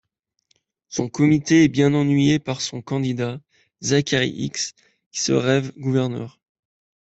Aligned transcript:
Son 0.89 1.09
comité 1.09 1.63
est 1.63 1.67
bien 1.67 1.93
ennuyé 1.93 2.39
par 2.39 2.61
son 2.61 2.81
candidat, 2.81 3.39
Zachary 3.83 4.29
Hicks, 4.29 4.73
qui 5.11 5.19
se 5.19 5.31
rêve 5.31 5.73
gouverneur. 5.77 6.39